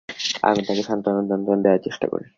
[0.43, 2.25] আমি তাকে সান্ত্বনাটান্ত্বনা দিতে চেষ্টা করি।